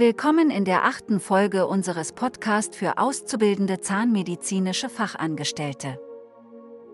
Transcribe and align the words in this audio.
Willkommen 0.00 0.48
in 0.48 0.64
der 0.64 0.86
achten 0.86 1.20
Folge 1.20 1.66
unseres 1.66 2.12
Podcasts 2.12 2.74
für 2.74 2.96
auszubildende 2.96 3.80
zahnmedizinische 3.80 4.88
Fachangestellte. 4.88 6.00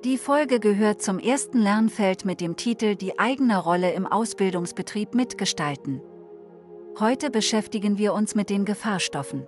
Die 0.02 0.18
Folge 0.18 0.58
gehört 0.58 1.02
zum 1.02 1.20
ersten 1.20 1.58
Lernfeld 1.58 2.24
mit 2.24 2.40
dem 2.40 2.56
Titel 2.56 2.96
Die 2.96 3.16
eigene 3.16 3.62
Rolle 3.62 3.92
im 3.92 4.08
Ausbildungsbetrieb 4.08 5.14
mitgestalten. 5.14 6.02
Heute 6.98 7.30
beschäftigen 7.30 7.96
wir 7.96 8.12
uns 8.12 8.34
mit 8.34 8.50
den 8.50 8.64
Gefahrstoffen. 8.64 9.46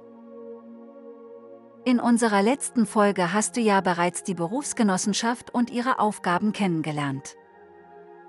In 1.84 1.98
unserer 1.98 2.42
letzten 2.42 2.86
Folge 2.86 3.32
hast 3.32 3.56
du 3.56 3.60
ja 3.60 3.80
bereits 3.80 4.22
die 4.22 4.34
Berufsgenossenschaft 4.34 5.52
und 5.52 5.70
ihre 5.70 5.98
Aufgaben 5.98 6.52
kennengelernt. 6.52 7.34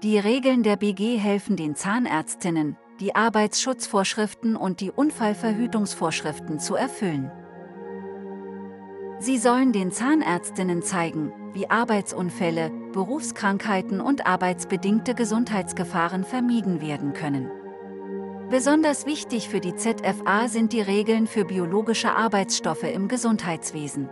Die 0.02 0.18
Regeln 0.18 0.64
der 0.64 0.78
BG 0.78 1.18
helfen 1.18 1.56
den 1.56 1.76
Zahnärztinnen, 1.76 2.78
die 3.00 3.16
Arbeitsschutzvorschriften 3.16 4.56
und 4.56 4.82
die 4.82 4.92
Unfallverhütungsvorschriften 4.92 6.60
zu 6.60 6.76
erfüllen. 6.76 7.32
Sie 9.20 9.38
sollen 9.38 9.74
den 9.74 9.92
Zahnärztinnen 9.92 10.82
zeigen, 10.82 11.34
wie 11.54 11.70
Arbeitsunfälle, 11.70 12.72
Berufskrankheiten 12.94 14.00
und 14.00 14.26
arbeitsbedingte 14.26 15.14
Gesundheitsgefahren 15.14 16.24
vermieden 16.24 16.82
werden 16.82 17.14
können. 17.14 17.50
Besonders 18.50 19.06
wichtig 19.06 19.50
für 19.50 19.60
die 19.60 19.76
ZFA 19.76 20.48
sind 20.48 20.74
die 20.74 20.82
Regeln 20.82 21.28
für 21.28 21.46
biologische 21.46 22.16
Arbeitsstoffe 22.16 22.84
im 22.84 23.08
Gesundheitswesen. 23.08 24.10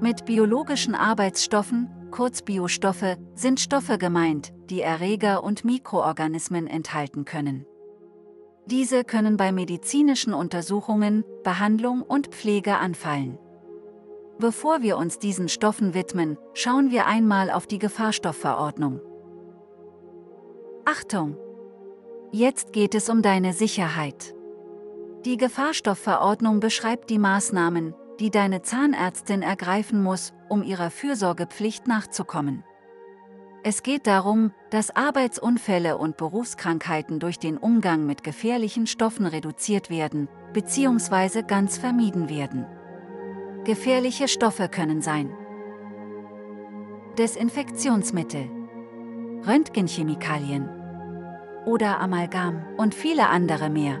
Mit 0.00 0.26
biologischen 0.26 0.94
Arbeitsstoffen, 0.94 1.90
kurz 2.10 2.42
Biostoffe, 2.42 3.16
sind 3.34 3.60
Stoffe 3.60 3.98
gemeint, 3.98 4.52
die 4.68 4.80
Erreger 4.80 5.42
und 5.42 5.64
Mikroorganismen 5.64 6.66
enthalten 6.66 7.24
können. 7.24 7.66
Diese 8.66 9.04
können 9.04 9.36
bei 9.36 9.50
medizinischen 9.50 10.34
Untersuchungen, 10.34 11.24
Behandlung 11.42 12.02
und 12.02 12.28
Pflege 12.28 12.76
anfallen. 12.76 13.38
Bevor 14.38 14.82
wir 14.82 14.96
uns 14.96 15.18
diesen 15.18 15.48
Stoffen 15.48 15.94
widmen, 15.94 16.38
schauen 16.54 16.90
wir 16.90 17.06
einmal 17.06 17.50
auf 17.50 17.66
die 17.66 17.78
Gefahrstoffverordnung. 17.78 19.00
Achtung! 20.84 21.36
Jetzt 22.30 22.72
geht 22.72 22.94
es 22.94 23.08
um 23.08 23.20
deine 23.22 23.52
Sicherheit. 23.52 24.34
Die 25.24 25.36
Gefahrstoffverordnung 25.36 26.60
beschreibt 26.60 27.10
die 27.10 27.18
Maßnahmen, 27.18 27.94
die 28.20 28.30
deine 28.30 28.62
Zahnärztin 28.62 29.42
ergreifen 29.42 30.02
muss, 30.02 30.32
um 30.48 30.62
ihrer 30.62 30.90
Fürsorgepflicht 30.90 31.86
nachzukommen. 31.86 32.64
Es 33.64 33.84
geht 33.84 34.08
darum, 34.08 34.50
dass 34.70 34.94
Arbeitsunfälle 34.94 35.96
und 35.96 36.16
Berufskrankheiten 36.16 37.20
durch 37.20 37.38
den 37.38 37.56
Umgang 37.56 38.06
mit 38.06 38.24
gefährlichen 38.24 38.88
Stoffen 38.88 39.24
reduziert 39.24 39.88
werden 39.88 40.28
bzw. 40.52 41.42
ganz 41.42 41.78
vermieden 41.78 42.28
werden. 42.28 42.66
Gefährliche 43.64 44.26
Stoffe 44.26 44.68
können 44.68 45.00
sein 45.00 45.32
Desinfektionsmittel, 47.18 48.50
Röntgenchemikalien 49.46 50.68
oder 51.64 52.00
Amalgam 52.00 52.64
und 52.78 52.96
viele 52.96 53.28
andere 53.28 53.70
mehr. 53.70 54.00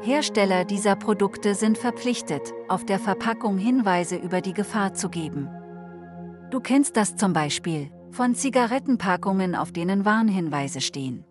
Hersteller 0.00 0.64
dieser 0.64 0.96
Produkte 0.96 1.54
sind 1.54 1.76
verpflichtet, 1.76 2.54
auf 2.68 2.86
der 2.86 2.98
Verpackung 2.98 3.58
Hinweise 3.58 4.16
über 4.16 4.40
die 4.40 4.54
Gefahr 4.54 4.94
zu 4.94 5.10
geben. 5.10 5.50
Du 6.50 6.60
kennst 6.60 6.96
das 6.96 7.16
zum 7.16 7.32
Beispiel 7.32 7.90
von 8.14 8.34
Zigarettenpackungen, 8.34 9.54
auf 9.56 9.72
denen 9.72 10.04
Warnhinweise 10.04 10.80
stehen. 10.80 11.24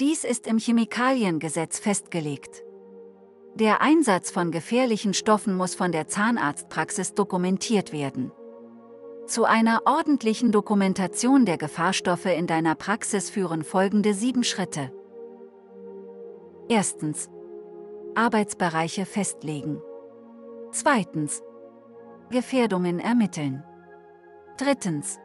Dies 0.00 0.24
ist 0.24 0.46
im 0.46 0.58
Chemikaliengesetz 0.58 1.78
festgelegt. 1.78 2.62
Der 3.54 3.80
Einsatz 3.80 4.30
von 4.30 4.50
gefährlichen 4.50 5.14
Stoffen 5.14 5.56
muss 5.56 5.74
von 5.74 5.92
der 5.92 6.08
Zahnarztpraxis 6.08 7.14
dokumentiert 7.14 7.92
werden. 7.92 8.32
Zu 9.26 9.44
einer 9.44 9.82
ordentlichen 9.86 10.52
Dokumentation 10.52 11.46
der 11.46 11.56
Gefahrstoffe 11.56 12.26
in 12.26 12.46
deiner 12.46 12.74
Praxis 12.74 13.30
führen 13.30 13.62
folgende 13.64 14.12
sieben 14.12 14.44
Schritte. 14.44 14.92
Erstens. 16.68 17.30
Arbeitsbereiche 18.14 19.06
festlegen. 19.06 19.80
Zweitens. 20.72 21.42
Gefährdungen 22.30 22.98
ermitteln. 22.98 23.64
Drittens. 24.58 25.18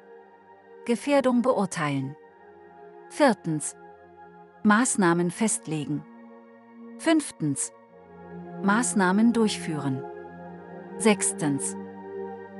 Gefährdung 0.86 1.44
beurteilen. 1.44 2.16
Viertens. 3.10 3.76
Maßnahmen 4.64 5.30
festlegen. 5.30 6.04
Fünftens. 6.98 7.72
Maßnahmen 8.64 9.32
durchführen. 9.32 10.04
Sechstens. 10.98 11.76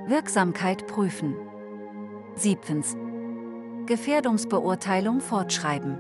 Wirksamkeit 0.06 0.86
prüfen. 0.86 1.36
Siebtens. 2.36 2.96
Gefährdungsbeurteilung 3.88 5.20
fortschreiben. 5.20 5.98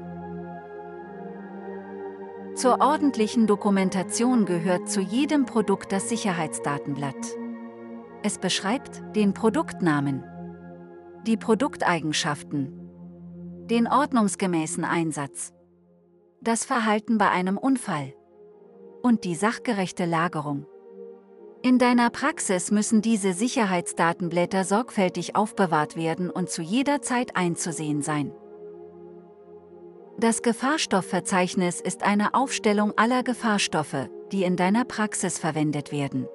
Zur 2.53 2.81
ordentlichen 2.81 3.47
Dokumentation 3.47 4.45
gehört 4.45 4.89
zu 4.89 5.01
jedem 5.01 5.47
Produkt 5.47 5.91
das 5.91 6.09
Sicherheitsdatenblatt. 6.09 7.35
Es 8.21 8.37
beschreibt 8.37 9.01
den 9.15 9.33
Produktnamen, 9.33 10.23
die 11.27 11.37
Produkteigenschaften, 11.37 12.73
den 13.69 13.87
ordnungsgemäßen 13.87 14.83
Einsatz, 14.83 15.53
das 16.41 16.65
Verhalten 16.65 17.19
bei 17.19 17.29
einem 17.29 17.59
Unfall 17.59 18.15
und 19.03 19.23
die 19.23 19.35
sachgerechte 19.35 20.05
Lagerung. 20.05 20.65
In 21.61 21.77
deiner 21.77 22.09
Praxis 22.09 22.71
müssen 22.71 23.03
diese 23.03 23.33
Sicherheitsdatenblätter 23.33 24.63
sorgfältig 24.63 25.35
aufbewahrt 25.35 25.95
werden 25.95 26.31
und 26.31 26.49
zu 26.49 26.63
jeder 26.63 27.03
Zeit 27.03 27.35
einzusehen 27.35 28.01
sein. 28.01 28.33
Das 30.17 30.41
Gefahrstoffverzeichnis 30.41 31.81
ist 31.81 32.01
eine 32.03 32.33
Aufstellung 32.33 32.93
aller 32.95 33.21
Gefahrstoffe, 33.21 34.09
die 34.31 34.43
in 34.43 34.55
deiner 34.55 34.85
Praxis 34.85 35.37
verwendet 35.37 35.91
werden. 35.91 36.27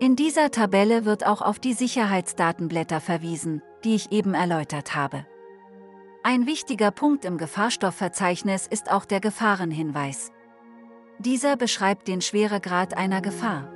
In 0.00 0.16
dieser 0.16 0.50
Tabelle 0.50 1.04
wird 1.04 1.24
auch 1.24 1.40
auf 1.40 1.60
die 1.60 1.72
Sicherheitsdatenblätter 1.72 3.00
verwiesen, 3.00 3.62
die 3.84 3.94
ich 3.94 4.12
eben 4.12 4.34
erläutert 4.34 4.94
habe. 4.94 5.26
Ein 6.22 6.46
wichtiger 6.46 6.90
Punkt 6.90 7.24
im 7.24 7.36
Gefahrstoffverzeichnis 7.36 8.66
ist 8.66 8.90
auch 8.90 9.04
der 9.04 9.20
Gefahrenhinweis. 9.20 10.32
Dieser 11.18 11.56
beschreibt 11.56 12.08
den 12.08 12.22
Schweregrad 12.22 12.96
einer 12.96 13.20
Gefahr. 13.20 13.70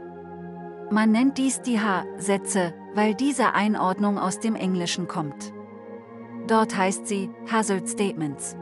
Man 0.91 1.13
nennt 1.13 1.37
dies 1.37 1.61
die 1.61 1.79
H-Sätze, 1.79 2.75
weil 2.95 3.15
diese 3.15 3.53
Einordnung 3.53 4.19
aus 4.19 4.41
dem 4.41 4.57
Englischen 4.57 5.07
kommt. 5.07 5.53
Dort 6.47 6.77
heißt 6.77 7.07
sie 7.07 7.29
Hazard 7.53 7.87
Statements. 7.89 8.57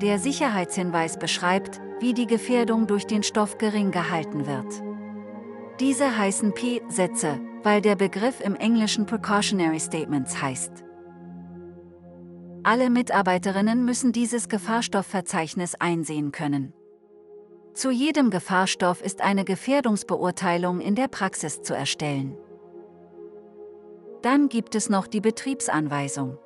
Der 0.00 0.18
Sicherheitshinweis 0.18 1.18
beschreibt, 1.18 1.80
wie 2.00 2.14
die 2.14 2.26
Gefährdung 2.26 2.86
durch 2.86 3.06
den 3.06 3.22
Stoff 3.22 3.58
gering 3.58 3.90
gehalten 3.90 4.46
wird. 4.46 4.82
Diese 5.80 6.16
heißen 6.16 6.54
P-Sätze, 6.54 7.38
weil 7.62 7.82
der 7.82 7.96
Begriff 7.96 8.40
im 8.40 8.54
Englischen 8.54 9.04
Precautionary 9.04 9.78
Statements 9.78 10.40
heißt. 10.40 10.72
Alle 12.62 12.88
Mitarbeiterinnen 12.88 13.84
müssen 13.84 14.12
dieses 14.12 14.48
Gefahrstoffverzeichnis 14.48 15.74
einsehen 15.74 16.32
können. 16.32 16.72
Zu 17.74 17.90
jedem 17.90 18.30
Gefahrstoff 18.30 19.02
ist 19.02 19.20
eine 19.20 19.44
Gefährdungsbeurteilung 19.44 20.80
in 20.80 20.94
der 20.94 21.08
Praxis 21.08 21.60
zu 21.60 21.74
erstellen. 21.74 22.38
Dann 24.22 24.48
gibt 24.48 24.74
es 24.74 24.88
noch 24.88 25.06
die 25.06 25.20
Betriebsanweisung. 25.20 26.38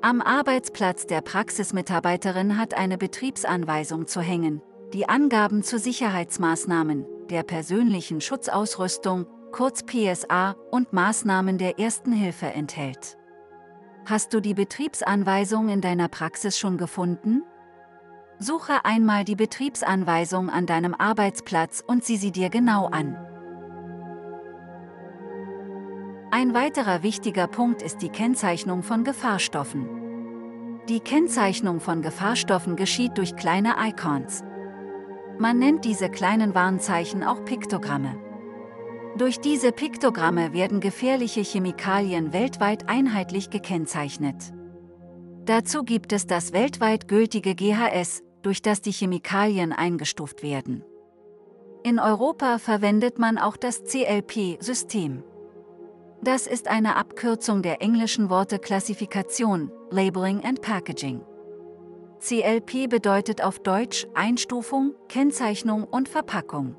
Am 0.00 0.22
Arbeitsplatz 0.22 1.06
der 1.06 1.22
Praxismitarbeiterin 1.22 2.56
hat 2.56 2.74
eine 2.74 2.98
Betriebsanweisung 2.98 4.06
zu 4.06 4.20
hängen, 4.20 4.62
die 4.92 5.08
Angaben 5.08 5.64
zu 5.64 5.76
Sicherheitsmaßnahmen, 5.76 7.04
der 7.28 7.42
persönlichen 7.42 8.20
Schutzausrüstung, 8.20 9.26
kurz 9.52 9.84
PSA, 9.84 10.56
und 10.70 10.92
Maßnahmen 10.92 11.58
der 11.58 11.78
Ersten 11.78 12.12
Hilfe 12.12 12.46
enthält. 12.46 13.16
Hast 14.06 14.32
du 14.32 14.40
die 14.40 14.54
Betriebsanweisung 14.54 15.68
in 15.68 15.80
deiner 15.80 16.08
Praxis 16.08 16.58
schon 16.58 16.78
gefunden? 16.78 17.42
Suche 18.38 18.84
einmal 18.84 19.24
die 19.24 19.36
Betriebsanweisung 19.36 20.48
an 20.48 20.66
deinem 20.66 20.94
Arbeitsplatz 20.94 21.82
und 21.86 22.04
sieh 22.04 22.16
sie 22.16 22.32
dir 22.32 22.50
genau 22.50 22.86
an. 22.86 23.16
Ein 26.30 26.54
weiterer 26.54 27.02
wichtiger 27.02 27.46
Punkt 27.46 27.82
ist 27.82 28.02
die 28.02 28.10
Kennzeichnung 28.10 28.82
von 28.82 29.02
Gefahrstoffen. 29.02 29.88
Die 30.88 31.00
Kennzeichnung 31.00 31.80
von 31.80 32.00
Gefahrstoffen 32.00 32.76
geschieht 32.76 33.18
durch 33.18 33.36
kleine 33.36 33.74
Icons. 33.78 34.42
Man 35.38 35.58
nennt 35.58 35.84
diese 35.84 36.10
kleinen 36.10 36.54
Warnzeichen 36.54 37.22
auch 37.22 37.44
Piktogramme. 37.44 38.16
Durch 39.16 39.38
diese 39.40 39.70
Piktogramme 39.70 40.52
werden 40.52 40.80
gefährliche 40.80 41.42
Chemikalien 41.42 42.32
weltweit 42.32 42.88
einheitlich 42.88 43.48
gekennzeichnet. 43.50 44.52
Dazu 45.44 45.84
gibt 45.84 46.12
es 46.12 46.26
das 46.26 46.52
weltweit 46.52 47.08
gültige 47.08 47.54
GHS, 47.54 48.22
durch 48.42 48.62
das 48.62 48.80
die 48.80 48.92
Chemikalien 48.92 49.72
eingestuft 49.72 50.42
werden. 50.42 50.84
In 51.84 52.00
Europa 52.00 52.58
verwendet 52.58 53.18
man 53.18 53.38
auch 53.38 53.56
das 53.56 53.84
CLP-System. 53.84 55.22
Das 56.20 56.48
ist 56.48 56.66
eine 56.66 56.96
Abkürzung 56.96 57.62
der 57.62 57.80
englischen 57.80 58.28
Worte 58.28 58.58
Klassifikation, 58.58 59.70
Labeling 59.90 60.44
and 60.44 60.60
Packaging. 60.60 61.22
CLP 62.20 62.88
bedeutet 62.88 63.44
auf 63.44 63.60
Deutsch 63.60 64.06
Einstufung, 64.14 64.94
Kennzeichnung 65.08 65.84
und 65.84 66.08
Verpackung. 66.08 66.74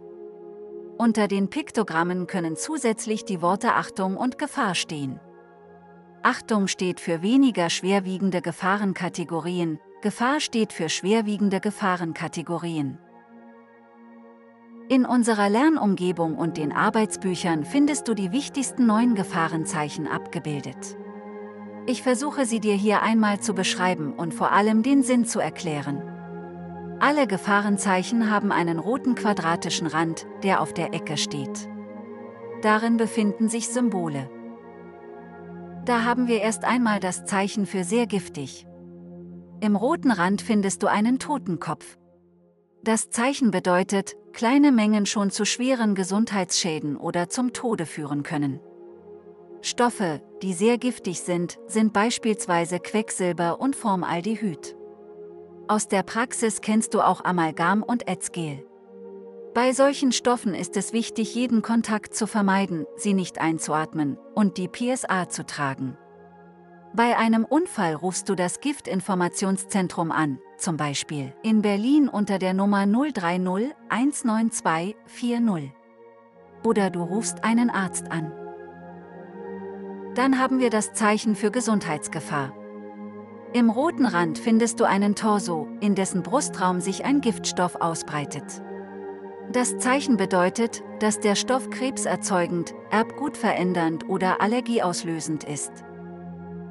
Unter 0.97 1.29
den 1.29 1.49
Piktogrammen 1.49 2.27
können 2.27 2.57
zusätzlich 2.57 3.23
die 3.23 3.41
Worte 3.41 3.73
Achtung 3.75 4.17
und 4.17 4.37
Gefahr 4.37 4.75
stehen. 4.75 5.21
Achtung 6.23 6.67
steht 6.67 6.99
für 6.99 7.21
weniger 7.21 7.69
schwerwiegende 7.69 8.41
Gefahrenkategorien, 8.41 9.79
Gefahr 10.01 10.41
steht 10.41 10.73
für 10.73 10.89
schwerwiegende 10.89 11.61
Gefahrenkategorien. 11.61 12.97
In 14.89 15.05
unserer 15.05 15.49
Lernumgebung 15.49 16.37
und 16.37 16.57
den 16.57 16.73
Arbeitsbüchern 16.73 17.63
findest 17.63 18.09
du 18.09 18.13
die 18.13 18.33
wichtigsten 18.33 18.85
neun 18.85 19.15
Gefahrenzeichen 19.15 20.07
abgebildet. 20.07 20.97
Ich 21.89 22.03
versuche 22.03 22.45
sie 22.45 22.59
dir 22.59 22.75
hier 22.75 23.01
einmal 23.01 23.39
zu 23.39 23.55
beschreiben 23.55 24.13
und 24.13 24.31
vor 24.31 24.51
allem 24.51 24.83
den 24.83 25.01
Sinn 25.01 25.25
zu 25.25 25.39
erklären. 25.39 26.03
Alle 26.99 27.25
Gefahrenzeichen 27.25 28.29
haben 28.29 28.51
einen 28.51 28.77
roten 28.77 29.15
quadratischen 29.15 29.87
Rand, 29.87 30.27
der 30.43 30.61
auf 30.61 30.71
der 30.71 30.93
Ecke 30.93 31.17
steht. 31.17 31.67
Darin 32.61 32.97
befinden 32.97 33.49
sich 33.49 33.69
Symbole. 33.69 34.29
Da 35.83 36.03
haben 36.03 36.27
wir 36.27 36.41
erst 36.41 36.63
einmal 36.63 36.99
das 36.99 37.25
Zeichen 37.25 37.65
für 37.65 37.83
sehr 37.83 38.05
giftig. 38.05 38.67
Im 39.59 39.75
roten 39.75 40.11
Rand 40.11 40.43
findest 40.43 40.83
du 40.83 40.87
einen 40.87 41.17
Totenkopf. 41.17 41.97
Das 42.83 43.09
Zeichen 43.09 43.49
bedeutet, 43.49 44.13
kleine 44.31 44.71
Mengen 44.71 45.07
schon 45.07 45.31
zu 45.31 45.43
schweren 45.43 45.95
Gesundheitsschäden 45.95 46.97
oder 46.97 47.29
zum 47.29 47.51
Tode 47.51 47.87
führen 47.87 48.21
können. 48.21 48.59
Stoffe, 49.61 50.21
die 50.41 50.53
sehr 50.53 50.77
giftig 50.77 51.21
sind, 51.21 51.59
sind 51.67 51.93
beispielsweise 51.93 52.79
Quecksilber 52.79 53.59
und 53.59 53.75
Formaldehyd. 53.75 54.75
Aus 55.67 55.87
der 55.87 56.03
Praxis 56.03 56.61
kennst 56.61 56.93
du 56.93 57.01
auch 57.01 57.23
Amalgam 57.25 57.83
und 57.83 58.07
Ätzgel. 58.07 58.65
Bei 59.53 59.73
solchen 59.73 60.11
Stoffen 60.11 60.53
ist 60.53 60.77
es 60.77 60.93
wichtig, 60.93 61.35
jeden 61.35 61.61
Kontakt 61.61 62.15
zu 62.15 62.27
vermeiden, 62.27 62.85
sie 62.95 63.13
nicht 63.13 63.39
einzuatmen 63.39 64.17
und 64.33 64.57
die 64.57 64.67
PSA 64.67 65.27
zu 65.27 65.45
tragen. 65.45 65.97
Bei 66.93 67.17
einem 67.17 67.45
Unfall 67.45 67.93
rufst 67.93 68.29
du 68.29 68.35
das 68.35 68.61
Giftinformationszentrum 68.61 70.11
an, 70.11 70.39
zum 70.57 70.77
Beispiel 70.77 71.33
in 71.43 71.61
Berlin 71.61 72.09
unter 72.09 72.39
der 72.39 72.53
Nummer 72.53 72.85
030 72.87 73.75
192 73.89 74.95
40. 75.05 75.71
Oder 76.63 76.89
du 76.89 77.03
rufst 77.03 77.43
einen 77.43 77.69
Arzt 77.69 78.11
an. 78.11 78.31
Dann 80.19 80.37
haben 80.37 80.59
wir 80.59 80.69
das 80.69 80.91
Zeichen 80.91 81.33
für 81.33 81.49
Gesundheitsgefahr. 81.49 82.51
Im 83.53 83.69
roten 83.69 84.05
Rand 84.05 84.37
findest 84.37 84.81
du 84.81 84.83
einen 84.83 85.15
Torso, 85.15 85.69
in 85.79 85.95
dessen 85.95 86.23
Brustraum 86.23 86.81
sich 86.81 87.05
ein 87.05 87.21
Giftstoff 87.21 87.75
ausbreitet. 87.75 88.43
Das 89.53 89.77
Zeichen 89.77 90.17
bedeutet, 90.17 90.83
dass 90.99 91.21
der 91.21 91.35
Stoff 91.35 91.69
krebserzeugend, 91.69 92.73
erbgutverändernd 92.91 94.09
oder 94.09 94.41
allergieauslösend 94.41 95.45
ist. 95.45 95.71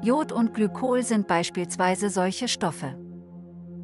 Jod 0.03 0.31
und 0.31 0.53
Glykol 0.53 1.01
sind 1.01 1.27
beispielsweise 1.27 2.11
solche 2.11 2.49
Stoffe. 2.49 2.99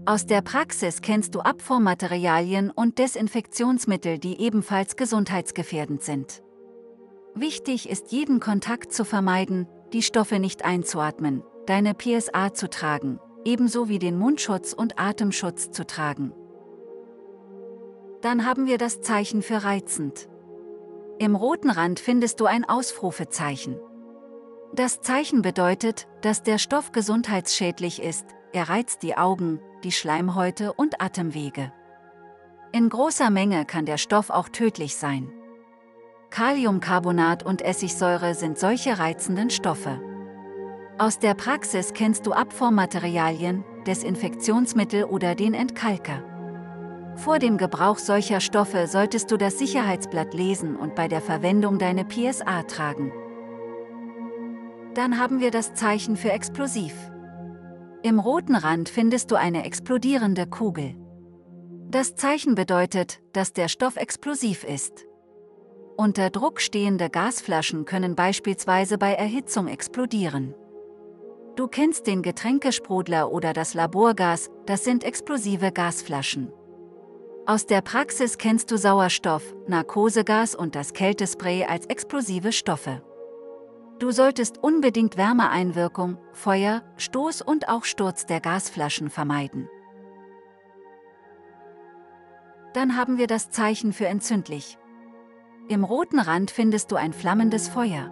Aus 0.06 0.28
der 0.28 0.44
Praxis 0.44 1.02
kennst 1.02 1.34
du 1.34 1.40
Abformmaterialien 1.40 2.70
und 2.70 3.00
Desinfektionsmittel, 3.00 4.20
die 4.20 4.40
ebenfalls 4.40 4.96
gesundheitsgefährdend 4.96 6.04
sind. 6.04 6.45
Wichtig 7.36 7.90
ist 7.90 8.14
jeden 8.14 8.40
Kontakt 8.40 8.94
zu 8.94 9.04
vermeiden, 9.04 9.68
die 9.92 10.02
Stoffe 10.02 10.40
nicht 10.40 10.64
einzuatmen, 10.64 11.44
deine 11.66 11.94
PSA 11.94 12.54
zu 12.54 12.70
tragen, 12.70 13.20
ebenso 13.44 13.90
wie 13.90 14.00
den 14.00 14.18
Mundschutz 14.18 14.72
und 14.72 14.98
Atemschutz 14.98 15.70
zu 15.70 15.86
tragen. 15.86 16.32
Dann 18.22 18.46
haben 18.46 18.68
wir 18.68 18.78
das 18.78 19.02
Zeichen 19.02 19.42
für 19.42 19.66
reizend. 19.66 20.30
Im 21.20 21.36
roten 21.36 21.70
Rand 21.70 22.00
findest 22.00 22.40
du 22.40 22.46
ein 22.46 22.64
Ausrufezeichen. 22.64 23.78
Das 24.74 25.02
Zeichen 25.02 25.42
bedeutet, 25.42 26.08
dass 26.22 26.42
der 26.42 26.58
Stoff 26.58 26.94
gesundheitsschädlich 26.94 28.02
ist, 28.02 28.26
er 28.54 28.70
reizt 28.70 29.04
die 29.04 29.18
Augen, 29.18 29.60
die 29.84 29.92
Schleimhäute 29.92 30.72
und 30.72 31.02
Atemwege. 31.02 31.74
In 32.72 32.88
großer 32.88 33.30
Menge 33.30 33.66
kann 33.66 33.86
der 33.86 33.98
Stoff 33.98 34.30
auch 34.30 34.48
tödlich 34.48 34.96
sein. 34.96 35.32
Kaliumcarbonat 36.36 37.44
und 37.44 37.62
Essigsäure 37.62 38.36
sind 38.36 38.60
solche 38.60 39.00
reizenden 39.00 39.50
Stoffe. 39.50 40.02
Aus 40.98 41.18
der 41.18 41.34
Praxis 41.34 41.94
kennst 41.94 42.26
du 42.26 42.34
Abformmaterialien, 42.34 43.64
Desinfektionsmittel 43.88 45.06
oder 45.06 45.34
den 45.36 45.54
Entkalker. 45.54 46.22
Vor 47.16 47.40
dem 47.40 47.58
Gebrauch 47.58 48.00
solcher 48.00 48.42
Stoffe 48.42 48.88
solltest 48.88 49.32
du 49.32 49.38
das 49.38 49.60
Sicherheitsblatt 49.60 50.34
lesen 50.34 50.76
und 50.76 50.94
bei 50.94 51.08
der 51.08 51.22
Verwendung 51.22 51.80
deine 51.80 52.04
PSA 52.04 52.64
tragen. 52.64 53.14
Dann 54.94 55.18
haben 55.18 55.40
wir 55.40 55.52
das 55.52 55.74
Zeichen 55.74 56.18
für 56.18 56.34
explosiv. 56.34 56.96
Im 58.04 58.20
roten 58.20 58.56
Rand 58.56 58.90
findest 58.90 59.32
du 59.32 59.36
eine 59.36 59.64
explodierende 59.64 60.48
Kugel. 60.48 60.98
Das 61.88 62.16
Zeichen 62.16 62.56
bedeutet, 62.56 63.22
dass 63.32 63.54
der 63.54 63.70
Stoff 63.70 63.96
explosiv 63.96 64.66
ist. 64.66 65.06
Unter 65.98 66.30
Druck 66.30 66.60
stehende 66.60 67.10
Gasflaschen 67.10 67.86
können 67.86 68.16
beispielsweise 68.16 68.98
bei 68.98 69.14
Erhitzung 69.14 69.70
explodieren. 69.70 70.54
Du 71.56 71.68
kennst 71.68 72.06
den 72.06 72.22
Getränkesprudler 72.22 73.32
oder 73.32 73.54
das 73.54 73.74
Laborgas, 73.74 74.50
das 74.66 74.84
sind 74.84 75.06
explosive 75.06 75.72
Gasflaschen. 75.72 76.52
Aus 77.46 77.66
der 77.66 77.80
Praxis 77.82 78.38
kennst 78.38 78.72
du 78.72 78.78
Sauerstoff, 78.78 79.56
Narkosegas 79.68 80.54
und 80.54 80.76
das 80.76 80.92
Kältespray 80.92 81.64
als 81.64 81.86
explosive 81.86 82.52
Stoffe. 82.52 83.02
Du 84.00 84.12
solltest 84.12 84.58
unbedingt 84.58 85.16
Wärmeeinwirkung, 85.16 86.18
Feuer, 86.34 86.84
Stoß 86.98 87.42
und 87.42 87.70
auch 87.70 87.86
Sturz 87.86 88.26
der 88.26 88.42
Gasflaschen 88.42 89.10
vermeiden. 89.10 89.70
Dann 92.74 92.98
haben 92.98 93.18
wir 93.18 93.28
das 93.28 93.50
Zeichen 93.52 93.94
für 93.94 94.08
entzündlich. 94.08 94.78
Im 95.68 95.84
roten 95.84 96.20
Rand 96.20 96.52
findest 96.52 96.92
du 96.92 96.96
ein 96.96 97.12
flammendes 97.12 97.68
Feuer. 97.70 98.12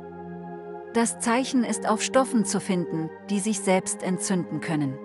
Das 0.96 1.20
Zeichen 1.20 1.64
ist 1.64 1.88
auf 1.88 2.02
Stoffen 2.02 2.46
zu 2.46 2.60
finden, 2.60 3.12
die 3.30 3.40
sich 3.40 3.60
selbst 3.60 4.02
entzünden 4.02 4.60
können. 4.60 4.98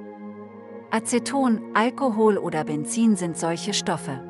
Aceton, 0.90 1.60
Alkohol 1.74 2.38
oder 2.38 2.64
Benzin 2.64 3.16
sind 3.16 3.36
solche 3.36 3.74
Stoffe. 3.74 4.22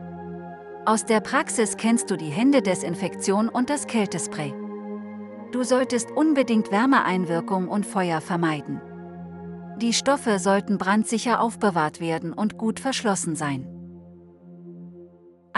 Aus 0.84 1.04
der 1.04 1.20
Praxis 1.20 1.76
kennst 1.76 2.10
du 2.10 2.16
die 2.16 2.30
Händedesinfektion 2.30 3.48
und 3.48 3.70
das 3.70 3.86
Kältespray. 3.86 4.52
Du 5.52 5.62
solltest 5.62 6.10
unbedingt 6.10 6.72
Wärmeeinwirkung 6.72 7.68
und 7.68 7.86
Feuer 7.86 8.20
vermeiden. 8.20 8.80
Die 9.76 9.92
Stoffe 9.92 10.40
sollten 10.40 10.76
brandsicher 10.76 11.40
aufbewahrt 11.40 12.00
werden 12.00 12.32
und 12.32 12.58
gut 12.58 12.80
verschlossen 12.80 13.36
sein. 13.36 13.77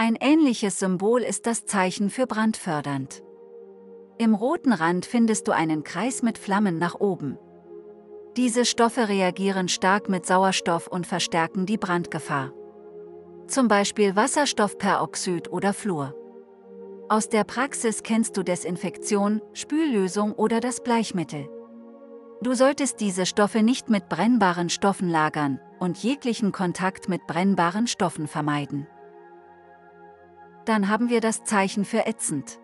Ein 0.03 0.17
ähnliches 0.19 0.79
Symbol 0.79 1.21
ist 1.21 1.45
das 1.45 1.67
Zeichen 1.67 2.09
für 2.09 2.25
brandfördernd. 2.25 3.21
Im 4.17 4.33
roten 4.33 4.73
Rand 4.73 5.05
findest 5.05 5.47
du 5.47 5.51
einen 5.51 5.83
Kreis 5.83 6.23
mit 6.23 6.39
Flammen 6.39 6.79
nach 6.79 6.95
oben. 6.95 7.37
Diese 8.35 8.65
Stoffe 8.65 9.09
reagieren 9.09 9.67
stark 9.67 10.09
mit 10.09 10.25
Sauerstoff 10.25 10.87
und 10.87 11.05
verstärken 11.05 11.67
die 11.67 11.77
Brandgefahr. 11.77 12.51
Zum 13.45 13.67
Beispiel 13.67 14.15
Wasserstoffperoxid 14.15 15.51
oder 15.51 15.71
Fluor. 15.71 16.15
Aus 17.07 17.29
der 17.29 17.43
Praxis 17.43 18.01
kennst 18.01 18.35
du 18.35 18.41
Desinfektion, 18.41 19.39
Spüllösung 19.53 20.33
oder 20.33 20.61
das 20.61 20.81
Bleichmittel. 20.81 21.47
Du 22.41 22.55
solltest 22.55 23.01
diese 23.01 23.27
Stoffe 23.27 23.61
nicht 23.61 23.91
mit 23.91 24.09
brennbaren 24.09 24.71
Stoffen 24.71 25.11
lagern 25.11 25.59
und 25.79 25.99
jeglichen 25.99 26.51
Kontakt 26.51 27.07
mit 27.07 27.27
brennbaren 27.27 27.85
Stoffen 27.85 28.27
vermeiden. 28.27 28.87
Dann 30.65 30.89
haben 30.89 31.09
wir 31.09 31.21
das 31.21 31.43
Zeichen 31.43 31.85
für 31.85 32.05
ätzend. 32.05 32.59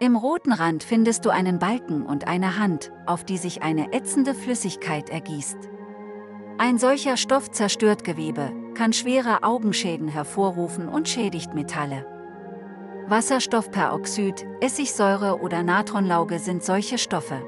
Im 0.00 0.14
roten 0.14 0.52
Rand 0.52 0.84
findest 0.84 1.24
du 1.24 1.30
einen 1.30 1.58
Balken 1.58 2.06
und 2.06 2.28
eine 2.28 2.58
Hand, 2.58 2.92
auf 3.06 3.24
die 3.24 3.36
sich 3.36 3.62
eine 3.62 3.92
ätzende 3.92 4.34
Flüssigkeit 4.34 5.10
ergießt. 5.10 5.58
Ein 6.58 6.78
solcher 6.78 7.16
Stoff 7.16 7.50
zerstört 7.50 8.04
Gewebe, 8.04 8.52
kann 8.74 8.92
schwere 8.92 9.42
Augenschäden 9.42 10.08
hervorrufen 10.08 10.88
und 10.88 11.08
schädigt 11.08 11.54
Metalle. 11.54 12.06
Wasserstoffperoxid, 13.08 14.46
Essigsäure 14.60 15.40
oder 15.40 15.62
Natronlauge 15.62 16.38
sind 16.38 16.62
solche 16.62 16.98
Stoffe. 16.98 17.42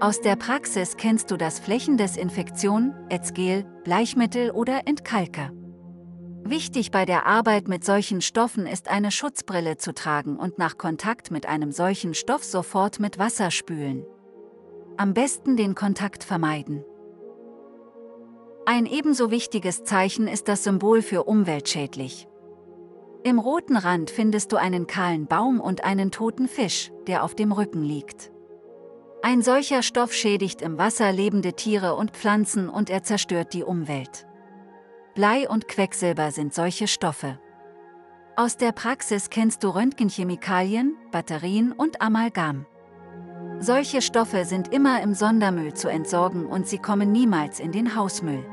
Aus 0.00 0.20
der 0.20 0.36
Praxis 0.36 0.96
kennst 0.96 1.30
du 1.30 1.38
das 1.38 1.58
Flächendesinfektion, 1.58 2.92
Ätzgel, 3.08 3.64
Bleichmittel 3.84 4.50
oder 4.50 4.82
Entkalker. 4.86 5.52
Wichtig 6.48 6.92
bei 6.92 7.04
der 7.04 7.26
Arbeit 7.26 7.66
mit 7.66 7.84
solchen 7.84 8.20
Stoffen 8.20 8.66
ist 8.66 8.88
eine 8.88 9.10
Schutzbrille 9.10 9.78
zu 9.78 9.92
tragen 9.92 10.36
und 10.36 10.58
nach 10.58 10.78
Kontakt 10.78 11.32
mit 11.32 11.46
einem 11.46 11.72
solchen 11.72 12.14
Stoff 12.14 12.44
sofort 12.44 13.00
mit 13.00 13.18
Wasser 13.18 13.50
spülen. 13.50 14.04
Am 14.96 15.12
besten 15.12 15.56
den 15.56 15.74
Kontakt 15.74 16.22
vermeiden. 16.22 16.84
Ein 18.64 18.86
ebenso 18.86 19.32
wichtiges 19.32 19.82
Zeichen 19.82 20.28
ist 20.28 20.46
das 20.46 20.62
Symbol 20.62 21.02
für 21.02 21.24
umweltschädlich. 21.24 22.28
Im 23.24 23.40
roten 23.40 23.76
Rand 23.76 24.10
findest 24.10 24.52
du 24.52 24.56
einen 24.56 24.86
kahlen 24.86 25.26
Baum 25.26 25.60
und 25.60 25.82
einen 25.82 26.12
toten 26.12 26.46
Fisch, 26.46 26.92
der 27.08 27.24
auf 27.24 27.34
dem 27.34 27.50
Rücken 27.50 27.82
liegt. 27.82 28.30
Ein 29.20 29.42
solcher 29.42 29.82
Stoff 29.82 30.12
schädigt 30.12 30.62
im 30.62 30.78
Wasser 30.78 31.10
lebende 31.10 31.54
Tiere 31.54 31.96
und 31.96 32.12
Pflanzen 32.12 32.68
und 32.68 32.88
er 32.88 33.02
zerstört 33.02 33.52
die 33.52 33.64
Umwelt. 33.64 34.28
Blei 35.16 35.48
und 35.48 35.66
Quecksilber 35.66 36.30
sind 36.30 36.52
solche 36.52 36.86
Stoffe. 36.86 37.38
Aus 38.36 38.58
der 38.58 38.72
Praxis 38.72 39.30
kennst 39.30 39.64
du 39.64 39.70
Röntgenchemikalien, 39.70 40.94
Batterien 41.10 41.72
und 41.72 42.02
Amalgam. 42.02 42.66
Solche 43.58 44.02
Stoffe 44.02 44.44
sind 44.44 44.74
immer 44.74 45.00
im 45.00 45.14
Sondermüll 45.14 45.72
zu 45.72 45.88
entsorgen 45.88 46.44
und 46.44 46.68
sie 46.68 46.76
kommen 46.76 47.12
niemals 47.12 47.60
in 47.60 47.72
den 47.72 47.96
Hausmüll. 47.96 48.44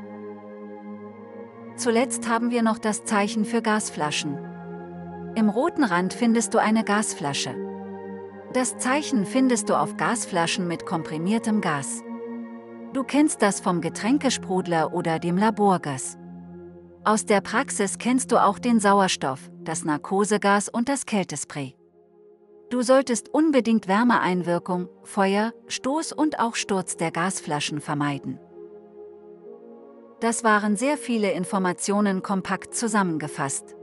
Zuletzt 1.76 2.30
haben 2.30 2.50
wir 2.50 2.62
noch 2.62 2.78
das 2.78 3.04
Zeichen 3.04 3.44
für 3.44 3.60
Gasflaschen. 3.60 4.38
Im 5.34 5.50
roten 5.50 5.84
Rand 5.84 6.14
findest 6.14 6.54
du 6.54 6.58
eine 6.58 6.82
Gasflasche. 6.82 7.54
Das 8.54 8.78
Zeichen 8.78 9.26
findest 9.26 9.68
du 9.68 9.74
auf 9.74 9.98
Gasflaschen 9.98 10.66
mit 10.66 10.86
komprimiertem 10.86 11.60
Gas. 11.60 12.02
Du 12.94 13.04
kennst 13.04 13.42
das 13.42 13.60
vom 13.60 13.82
Getränkesprudler 13.82 14.94
oder 14.94 15.18
dem 15.18 15.36
Laborgas. 15.36 16.16
Aus 17.06 17.26
der 17.26 17.42
Praxis 17.42 17.98
kennst 17.98 18.32
du 18.32 18.42
auch 18.42 18.58
den 18.58 18.80
Sauerstoff, 18.80 19.50
das 19.62 19.84
Narkosegas 19.84 20.70
und 20.70 20.88
das 20.88 21.04
Kältespray. 21.04 21.76
Du 22.70 22.80
solltest 22.80 23.28
unbedingt 23.28 23.88
Wärmeeinwirkung, 23.88 24.88
Feuer, 25.02 25.52
Stoß 25.68 26.12
und 26.12 26.40
auch 26.40 26.54
Sturz 26.54 26.96
der 26.96 27.10
Gasflaschen 27.10 27.82
vermeiden. 27.82 28.38
Das 30.20 30.44
waren 30.44 30.76
sehr 30.76 30.96
viele 30.96 31.32
Informationen 31.32 32.22
kompakt 32.22 32.74
zusammengefasst. 32.74 33.76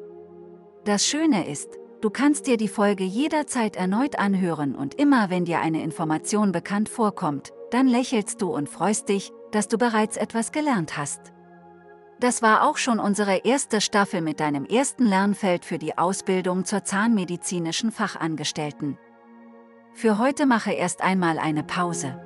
Das 0.86 1.06
Schöne 1.06 1.48
ist, 1.48 1.78
du 2.02 2.10
kannst 2.10 2.48
dir 2.48 2.58
die 2.58 2.68
Folge 2.68 3.04
jederzeit 3.04 3.76
erneut 3.76 4.18
anhören 4.18 4.74
und 4.74 4.96
immer 4.96 5.30
wenn 5.30 5.46
dir 5.46 5.60
eine 5.60 5.84
Information 5.84 6.52
bekannt 6.52 6.90
vorkommt, 6.90 7.52
dann 7.70 7.88
lächelst 7.88 8.42
du 8.42 8.52
und 8.52 8.68
freust 8.68 9.10
dich, 9.10 9.32
dass 9.52 9.68
du 9.68 9.78
bereits 9.78 10.18
etwas 10.18 10.52
gelernt 10.52 10.98
hast. 10.98 11.31
Das 12.22 12.44
war 12.44 12.70
auch 12.70 12.78
schon 12.78 13.00
unsere 13.00 13.38
erste 13.46 13.82
Staffel 13.82 14.22
mit 14.22 14.40
deinem 14.40 14.64
ersten 14.66 15.06
Lernfeld 15.08 15.66
für 15.66 15.80
die 15.80 15.98
Ausbildung 15.98 16.66
zur 16.66 16.84
zahnmedizinischen 16.84 17.92
Fachangestellten. 17.92 19.00
Für 19.94 20.20
heute 20.20 20.46
mache 20.46 20.72
erst 20.72 21.02
einmal 21.02 21.40
eine 21.40 21.64
Pause. 21.64 22.22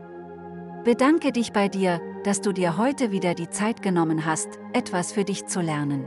Bedanke 0.84 1.32
dich 1.32 1.54
bei 1.54 1.70
dir, 1.70 2.02
dass 2.26 2.42
du 2.42 2.52
dir 2.52 2.78
heute 2.78 3.12
wieder 3.12 3.36
die 3.36 3.50
Zeit 3.50 3.82
genommen 3.82 4.26
hast, 4.26 4.60
etwas 4.74 5.14
für 5.14 5.24
dich 5.24 5.46
zu 5.46 5.62
lernen. 5.62 6.06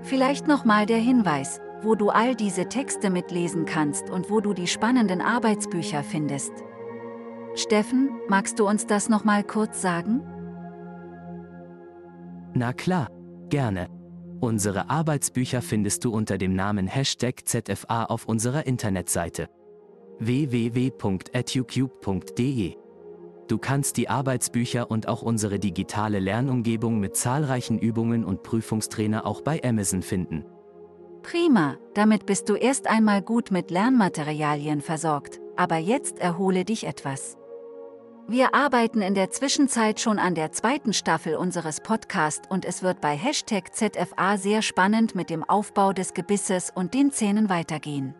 Vielleicht 0.00 0.48
nochmal 0.48 0.86
der 0.86 0.96
Hinweis, 0.96 1.60
wo 1.82 1.94
du 1.94 2.08
all 2.08 2.36
diese 2.36 2.70
Texte 2.70 3.10
mitlesen 3.10 3.66
kannst 3.66 4.08
und 4.08 4.30
wo 4.30 4.40
du 4.40 4.54
die 4.54 4.66
spannenden 4.66 5.20
Arbeitsbücher 5.20 6.02
findest. 6.02 6.52
Steffen, 7.54 8.18
magst 8.28 8.58
du 8.58 8.66
uns 8.66 8.86
das 8.86 9.10
nochmal 9.10 9.44
kurz 9.44 9.82
sagen? 9.82 10.22
Na 12.54 12.72
klar, 12.72 13.10
gerne. 13.48 13.88
Unsere 14.40 14.88
Arbeitsbücher 14.88 15.62
findest 15.62 16.04
du 16.04 16.12
unter 16.12 16.38
dem 16.38 16.54
Namen 16.54 16.86
Hashtag 16.86 17.46
ZFA 17.46 18.04
auf 18.04 18.26
unserer 18.26 18.66
Internetseite 18.66 19.48
www.educube.de. 20.20 22.76
Du 23.48 23.58
kannst 23.58 23.96
die 23.96 24.10
Arbeitsbücher 24.10 24.90
und 24.90 25.08
auch 25.08 25.22
unsere 25.22 25.58
digitale 25.58 26.18
Lernumgebung 26.18 27.00
mit 27.00 27.16
zahlreichen 27.16 27.78
Übungen 27.78 28.24
und 28.24 28.42
Prüfungstrainer 28.42 29.24
auch 29.24 29.40
bei 29.40 29.62
Amazon 29.64 30.02
finden. 30.02 30.44
Prima, 31.22 31.78
damit 31.94 32.26
bist 32.26 32.48
du 32.48 32.54
erst 32.54 32.88
einmal 32.88 33.22
gut 33.22 33.50
mit 33.50 33.70
Lernmaterialien 33.70 34.82
versorgt, 34.82 35.40
aber 35.56 35.76
jetzt 35.76 36.18
erhole 36.18 36.64
dich 36.64 36.84
etwas. 36.84 37.37
Wir 38.30 38.54
arbeiten 38.54 39.00
in 39.00 39.14
der 39.14 39.30
Zwischenzeit 39.30 40.00
schon 40.00 40.18
an 40.18 40.34
der 40.34 40.52
zweiten 40.52 40.92
Staffel 40.92 41.34
unseres 41.34 41.80
Podcasts 41.80 42.46
und 42.50 42.66
es 42.66 42.82
wird 42.82 43.00
bei 43.00 43.16
Hashtag 43.16 43.74
ZFA 43.74 44.36
sehr 44.36 44.60
spannend 44.60 45.14
mit 45.14 45.30
dem 45.30 45.48
Aufbau 45.48 45.94
des 45.94 46.12
Gebisses 46.12 46.70
und 46.74 46.92
den 46.92 47.10
Zähnen 47.10 47.48
weitergehen. 47.48 48.14